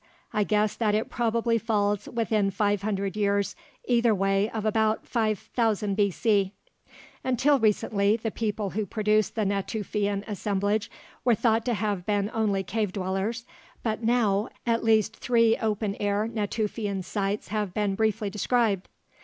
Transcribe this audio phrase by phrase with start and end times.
[0.33, 3.55] I guess that it probably falls within five hundred years
[3.85, 6.51] either way of about 5000 B.C.
[7.23, 10.89] Until recently, the people who produced the Natufian assemblage
[11.23, 13.45] were thought to have been only cave dwellers,
[13.83, 18.89] but now at least three open air Natufian sites have been briefly described.